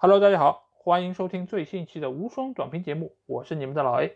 [0.00, 4.12] Hello，大家好，欢迎收听最新一期的无双短评节目，我是你们的老 A。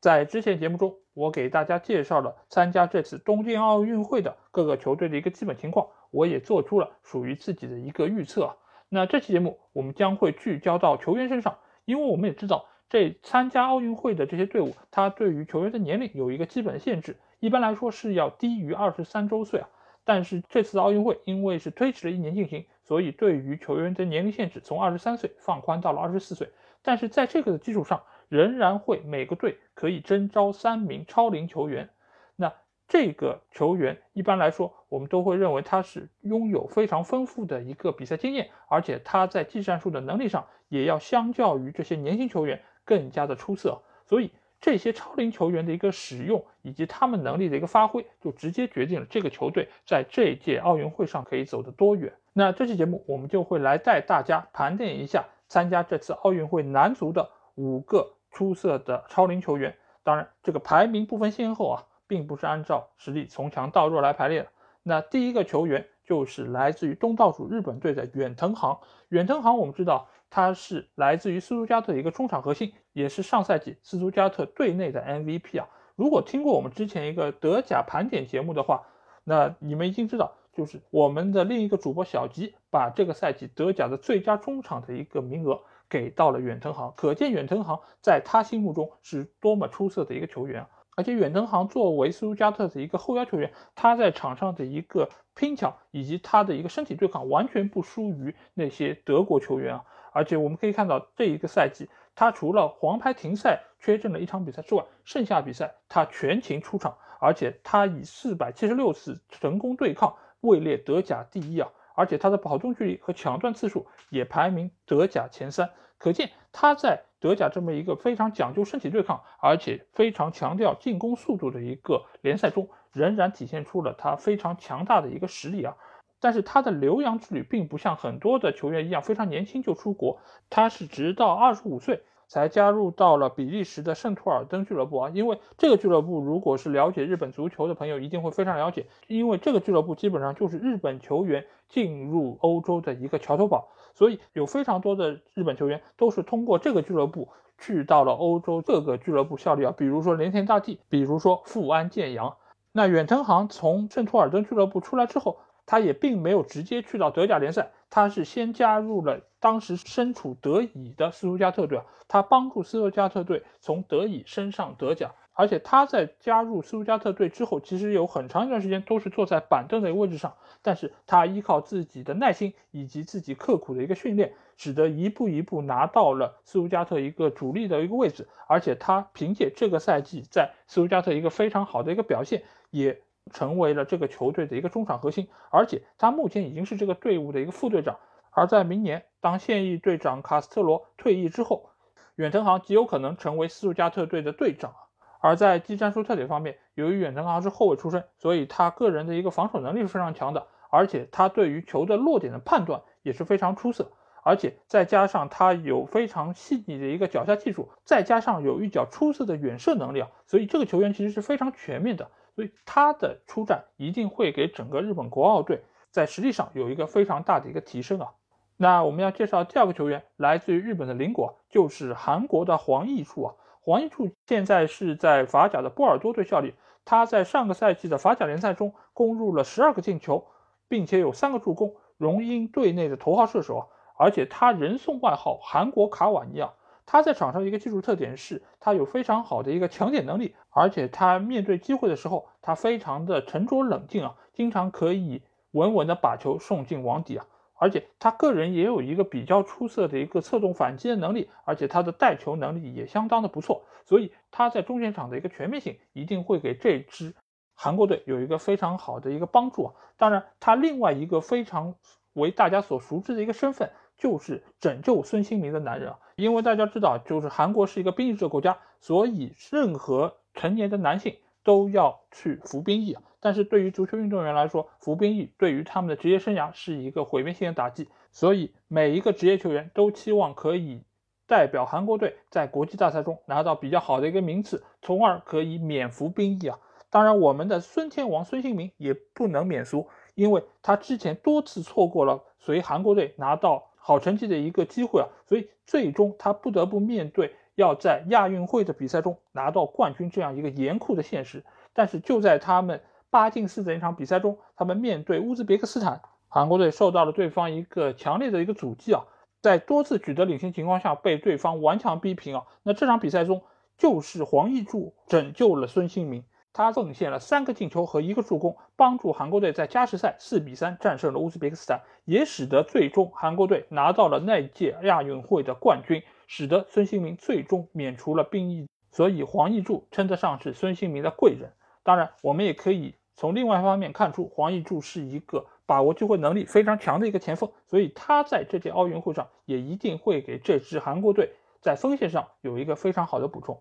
[0.00, 8.56] 在之前节目中，我给大家介绍了参加这次东京奥运会的各个球队的一个基本情况，我也做出了属于自己的一个预测。
[8.88, 19.68] 那这期节目我们将会聚焦到球员身上，因为我们也知道这参加奥运会的这些队伍，它对于球员的年龄有一个基本的限制，一般来说是要低于二十三周岁啊。
[20.02, 26.48] 但是这次奥运会因为是推迟了一年进行，所以对于球员的年龄限制从二十三岁放宽到了二十四岁。
[26.82, 31.88] 但是在这个的基础上，仍然会每个队可以征召三名超龄球员。
[32.36, 32.52] 那
[32.88, 43.82] 这个球员一般来说，我们都会认为他是拥有非常丰富的一个比赛经验，而且他在技战术的能力上也要相较于这些年轻球员更加的出色。
[44.04, 44.30] 所以。
[44.64, 52.12] 这些超龄球员的一个使用以及他们能力的一个发挥，就直接决定了这个球队在这届奥运会上可以走得多远。
[52.32, 59.76] 那这期节目我们就会来带大家盘点一下参加这次奥运会男足的五个出色的超龄球员。
[60.02, 64.48] 当然，这个排名不分先后啊，并不是按照实力从强到弱来排列的。
[64.82, 68.80] 那第一个球员就是来自于东道主日本队的远藤航。
[69.10, 70.08] 远藤航，我们知道。
[70.34, 75.68] 他是来自于斯图加特的一个中场核心，也是上赛季斯图加特队内的 MVP 啊。
[75.94, 78.82] 如果听过我们之前一个德甲盘点节目的话，
[79.24, 90.68] 那你们已经知道，就是我们的另一个主播小吉把这个赛季德甲的最佳中场的一个名额给到了远藤航，可见远藤航在他心目中是多么出色的一个球员啊！
[90.94, 99.84] 而且远藤航作为斯图加特的一个后腰球员，他在场上的一个拼抢以及他的一个身体对抗，完全不输于那些德国球员啊。
[100.12, 111.68] 而且我们可以看到，这一个赛季，他除了黄牌停赛缺阵了一场比赛之外，剩下比赛他全勤出场，而且他以四百七十六次成功对抗位列德甲第一啊！
[111.94, 125.76] 而且他的跑动距离和抢断次数也排名德甲前三，可见他在德甲这么一个非常讲究身体对抗，而且非常强调进攻速度的一个联赛中，仍然体现出了他非常强大的一个实力啊！
[126.18, 130.20] 但是他的留洋之旅并不像很多的球员一样非常年轻就出国，
[130.50, 135.10] 他是直到二十五岁才加入到了比利时的圣托尔登俱乐部啊。
[135.12, 147.28] 因为这个俱乐部，如果是了解日本足球的朋友一定会非常了解，因为这个俱乐部基本上就是日本球员进入欧洲的一个桥头堡，所以有非常多的日本球员都是通过这个俱乐部
[147.58, 152.38] 去到了欧洲各个俱乐部效力啊，比如说连田大地，比如说富安健洋。
[152.72, 155.36] 那远藤航从圣托尔登俱乐部出来之后。
[155.66, 183.00] 他也并没有直接去到德甲联赛，他是先加入了当时身处德乙的斯图加特队啊，他帮助斯图加特队从德乙升上德甲，而且他在加入斯图加特队之后，其实有很长一段时间都是坐在板凳的一个位置上，但是他依靠自己的耐心以及自己刻苦的一个训练，使得一步一步拿到了斯图加特一个主力的一个位置，而且他凭借这个赛季在斯图加特一个非常好的一个表现，也。
[183.30, 187.98] 成为了这个球队的一个中场核心，而且他目前已经是这个队伍的一个副队长。
[188.30, 191.70] 而在明年，当现役队长卡斯特罗退役之后，
[192.16, 194.74] 远藤航极有可能成为斯图加特队的队长。
[195.20, 203.92] 而在技战术特点方面，由于远藤航是后卫出身，所以他个人的一个防守能力是非常强的，而且他对于球的落点的判断也是非常出色。
[204.24, 212.08] 而且再加上他有非常细腻的一个脚下技术，再加上有一脚出色的远射能力啊，所以这个球员其实是非常全面的。
[212.34, 218.12] 所以他的出战一定会给整个日本国奥队在实力上有一个非常大的一个提升啊。
[218.56, 223.34] 那我们要介绍第二个球员，来自于日本的邻国，就是韩国的黄义柱啊。
[223.60, 226.54] 黄义柱现在是在法甲的波尔多队效力，
[226.84, 230.26] 他在上个赛季的法甲联赛中攻入了十二个进球，
[230.68, 233.66] 并且有三个助攻，荣膺队内的头号射手啊。
[233.96, 236.52] 而且他人送外号“韩国卡瓦尼”啊。
[236.92, 245.22] 他在场上一个技术特点是，他有非常好的一个抢点能力，而且他面对机会的时候，他非常的沉着冷静啊，经常可以
[245.52, 257.14] 稳稳的把球送进网底啊，而且他个人也有一个比较出色的一个策动反击的能力，而且他的带球能力也相当的不错，所以他在中前场的一个全面性一定会给这支
[257.54, 259.72] 韩国队有一个非常好的一个帮助啊。
[259.96, 261.74] 当然，他另外一个非常
[262.12, 263.70] 为大家所熟知的一个身份。
[264.02, 265.98] 就是拯救孙兴民的男人啊！
[266.16, 271.14] 因为大家知道，就是韩国是一个兵役制国家，所以任何成年的男性
[271.44, 273.02] 都要去服兵役啊。
[273.20, 277.86] 但是对于足球运动员来说，服兵役对于他们的职业生涯是一个毁灭性的打击。
[278.10, 280.82] 所以每一个职业球员都期望可以
[281.28, 286.58] 代表韩国队在国际大赛中拿到比较好的一个名次，从而可以免服兵役啊。
[286.90, 293.68] 当然，我们的孙天王孙兴民也不能免俗，因为他之前多次错过了随韩国队拿到。
[293.84, 301.44] 好成绩的一个机会啊，所以最终他不得不面对要在亚运会的比赛中拿到冠军这样一个严酷的现实。
[301.74, 302.80] 但是就在他们
[303.10, 309.04] 八进四的一场比赛中，他们面对乌兹别克斯坦，韩国队受到了对方一个强烈的一个阻击啊，
[309.40, 312.44] 在多次取得领先情况下被对方顽强逼平啊。
[312.62, 313.42] 那这场比赛中，
[313.76, 328.68] 就是黄义柱拯救了孙兴民，他奉献了三个进球和一个助攻，帮助韩国队在加时赛四比三战胜了乌兹别克斯坦，也使得最终韩国队拿到了那届亚运会的冠军，使得孙兴民最终免除了兵役。
[328.90, 331.50] 所以黄义柱称得上是孙兴民的贵人。
[331.82, 341.32] 当然，我们也可以从另外一方面看出，黄义柱是一个把握机会能力非常强的一个前锋，所以他在这届奥运会上也一定会给这支韩国队
[341.62, 343.58] 在锋线上有一个非常好的补充。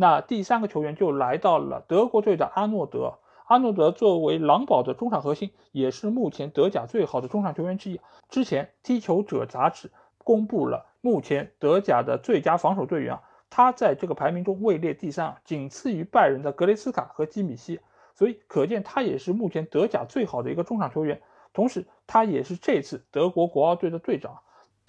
[0.00, 3.18] 那第三个球员就来到了德国队的阿诺德。
[3.44, 8.00] 阿诺德作为狼堡的中场核心，也是目前德甲最好的中场球员之一。
[8.30, 9.90] 之前《踢球者》杂志
[10.24, 13.22] 公布了目前德甲的最佳防守队员啊。
[13.50, 17.78] 他在这个排名中位列第三啊，仅次于拜仁的格雷斯卡和基米希，
[18.14, 21.20] 所以可见他也是目前德甲最好的一个中场球员。
[21.52, 24.38] 同时，他也是这次德国国奥队的队长。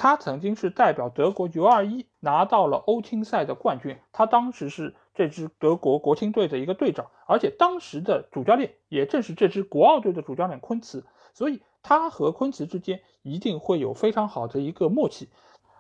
[0.01, 11.06] 他曾经是代表德国 U21 拿到了欧青赛的冠军，他当时是这支德国国青队的一个队长，而且当时的主教练也正是这支国奥队的主教练昆茨，
[11.36, 15.30] 所以他和昆茨之间一定会有非常好的一个默契。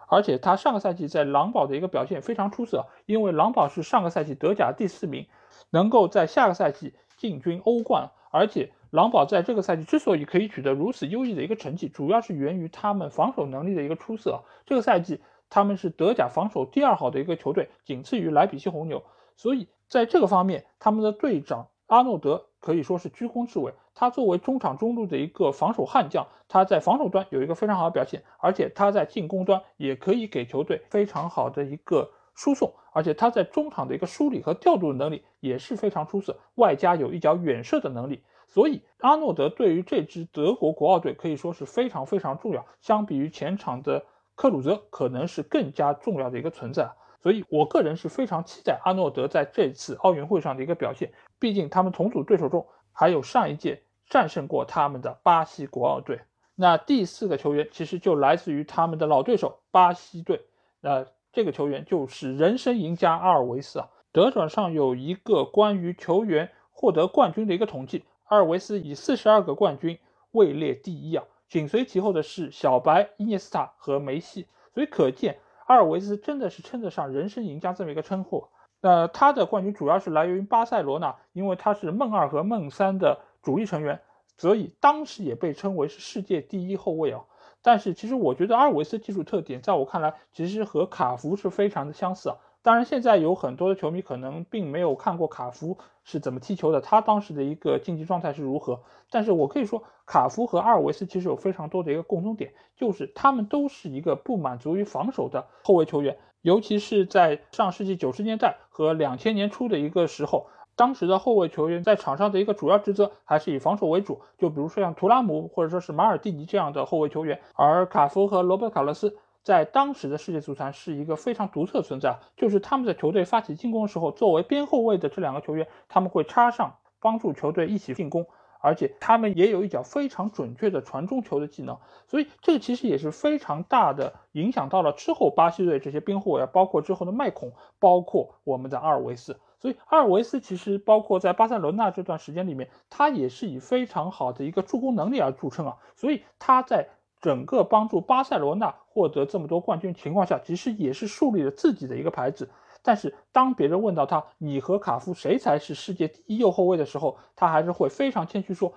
[0.07, 5.25] 而且他上个赛季在狼堡的一个表现非常出色，因为狼堡是上个赛季德甲第四名，
[5.71, 8.11] 能够在下个赛季进军欧冠。
[8.29, 14.41] 而且狼堡在这个赛季之所以可以取得如此优异的一个成绩，主要是源于他们防守能力的一个出色。
[14.65, 19.01] 这个赛季他们是德甲防守第二好的一个球队，仅次于莱比锡红牛。
[19.37, 23.73] 所以在这个方面，他们的队长阿诺德可以说是居功至伟。
[23.93, 44.05] 他作为中场中路的一个防守悍将，他在防守端有一个非常好的表现，而且他在进攻端也可以给球队非常好的一个输送，而且他在中场的一个梳理和调度能力也是非常出色，外加有一脚远射的能力，所以阿诺德对于这支德国国奥队可以说是非常非常重要，相比于前场的
[44.35, 46.91] 克鲁泽，可能是更加重要的一个存在，
[47.23, 52.67] 所以我个人是非常期待阿诺德在这次奥运会上的一个表现，毕竟他们同组对手中。
[52.93, 56.19] 还有上一届战胜过他们的巴西国奥队，
[56.55, 60.41] 那第四个球员其实就来自于他们的老对手巴西队，
[60.81, 63.87] 那这个球员就是人生赢家阿尔维斯啊。
[64.11, 69.99] 德转上有一个关于球员获得冠军的一个统计，阿尔维斯以四十二个冠军
[70.31, 78.47] 位列第一啊，紧随其后的是小白、伊涅斯塔和梅西，所以可见阿尔维斯真的是称得上人生赢家这么一个称呼。
[78.79, 83.99] 那他的冠军主要是来源于巴塞罗那，因为他是梦二和梦三的主力成员，
[84.37, 87.25] 所以当时也被称为是世界第一后卫啊。
[87.61, 92.37] 但是其实我觉得阿尔维斯技术特点，在我看来其实和卡福是非常的相似啊。
[92.63, 98.81] 当然，现在有很多的球迷可能并没有看过卡夫是怎么踢球的，他当时的一个竞技状态是如何。
[99.09, 106.17] 但是我可以说，卡夫和阿尔维斯其实有非常多的一个共同点，就是他们都是一个不满足于防守的后卫球员。
[106.41, 114.21] 尤其是在上世纪九十年代和两千年初的一个时候，当时的后卫球员在场上的一个主要职责还是以防守为主。
[114.37, 128.27] 就比如说像图拉姆或者说是马尔蒂尼这样的后卫球员，而卡夫和罗伯特卡洛斯在当时的世界足坛是一个非常独特的存在，就是他们在球队发起进攻的时候，作为边后卫的这两个球员，他们会插上帮助球队一起进攻。
[128.63, 139.39] 而且他们也有一脚非常准确的传中球的技能，所以这个其实也是非常大的影响到了之后巴西队这些边后卫，包括之后的麦孔，包括我们的阿尔维斯。
[139.57, 145.77] 所以阿尔维斯其实包括在巴塞罗那这段时间里面，他也是以非常好的一个助攻能力而著称啊。
[145.95, 146.89] 所以他在
[147.21, 152.49] 整个帮助巴塞罗那获得这么多冠军情况下，其实也是树立了自己的一个牌子。
[152.81, 158.73] 但是当别人问到他，你和卡夫谁才是世界第一右后卫的时候，他还是会非常谦虚说，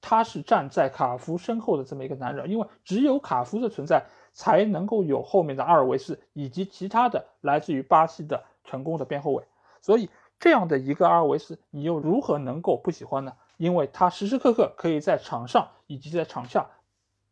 [0.00, 9.42] 他是站在卡夫身后的这么一个男人，因为只有卡夫的存在，才能够有后面的阿尔维斯以及其他的来自于巴西的成功的边后卫。
[9.80, 13.32] 所以这样的一个阿尔维斯，你又如何能够不喜欢呢？
[13.56, 16.64] 因为他时时刻刻可以在场上以及在场下。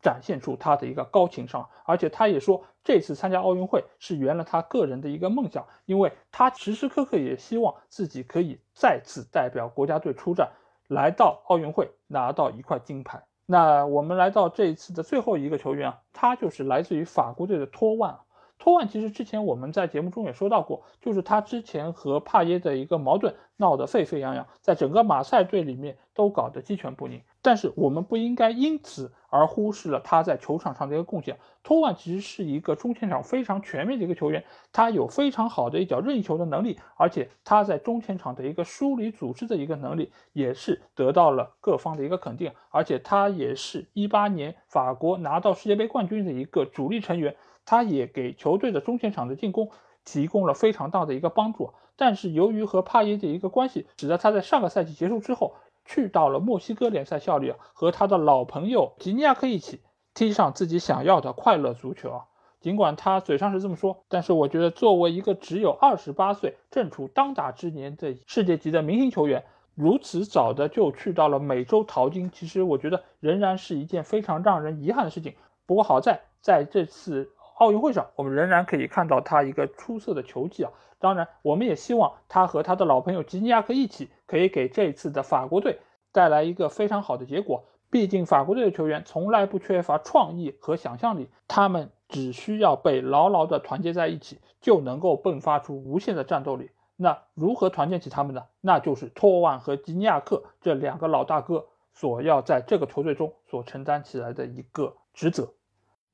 [0.01, 10.49] 展现出他的一个高情商，而且他也说这次参加奥运会是圆了他个人的一个梦想，因为他时时刻刻也希望自己可以再次代表国家队出战，
[10.87, 13.23] 来到奥运会拿到一块金牌。
[13.45, 18.19] 那我们来到这一次的最后一个球员啊，他就是来自于法国队的托万。
[18.59, 27.21] 托万其实之前我们在节目中也说到过，就是他之前和帕耶的一个矛盾闹得沸沸扬扬，在整个马赛队里面都搞得鸡犬不宁。
[27.41, 31.37] 但是我们不应该因此而忽视了他在球场上的一个贡献。
[31.63, 47.35] 托万其实是一个中前场非常全面的一个球员，他有非常好的一脚任意球的能力，而且他在中前场的一个梳理组织的一个能力也是得到了各方的一个肯定，而且他也是一八年法国拿到世界杯冠军的一个主力成员，
[47.67, 49.69] 他也给球队的中前场的进攻
[50.03, 51.71] 提供了非常大的一个帮助。
[51.95, 55.53] 但是由于和帕耶的一个关系，使得他在上个赛季结束之后。
[55.89, 59.79] 去到了墨西哥联赛效力，和他的老朋友吉尼亚克一起
[60.13, 62.25] 踢上自己想要的快乐足球啊。
[62.59, 69.45] 尽管他嘴上是这么说，但是我觉得作为一个只有二十八岁、正处当打之年的世界级的明星球员，
[69.75, 75.35] 如此早的就去到了美洲淘金，其实我觉得仍然是一件非常让人遗憾的事情。
[75.65, 80.71] 不过好在在这次奥运会上，我们仍然可以看到他一个出色的球技啊。
[80.99, 85.79] 当然，我们也希望他和他的老朋友吉尼亚克一起，可以给这次的法国队
[86.11, 87.65] 带来一个非常好的结果。
[87.89, 96.69] 毕竟，法国队的球员从来不缺乏创意和想象力，他们只需要被牢牢的团结在一起，就能够迸发出无限的战斗力。
[96.95, 98.43] 那如何团结起他们呢？
[98.59, 105.53] 那就是托万和吉尼亚克这两个老大哥所要在这个球队中所承担起来的一个职责。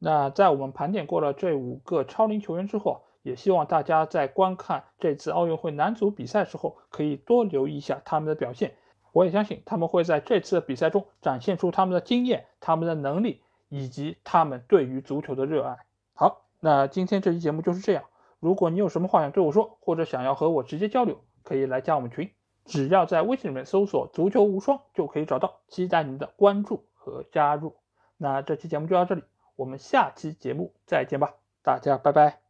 [0.05, 8.75] 那在我们盘点过了这五个超龄球员之后，也希望大家在观看这次奥运会男足比赛时候，可以多留意一下他们的表现。
[9.13, 15.77] 我也相信他们会在这次的比赛中展现出他们的经验、他们的能力以及他们对于足球的热爱。
[16.13, 18.03] 好，那今天这期节目就是这样。
[18.41, 22.29] 如果你有什么话想对我说，或者想要和我直接交流，可以来加我们群，
[22.65, 25.62] 只要在微信里面搜索“足球无双”就可以找到。
[25.69, 27.77] 期待您的关注和加入。
[28.17, 29.24] 那这期节目就到这里，
[29.55, 32.42] 我们下期节目再见吧，大家拜拜。